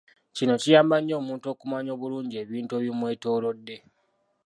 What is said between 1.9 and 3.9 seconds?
obulungi ebintu ebimwetoloodde.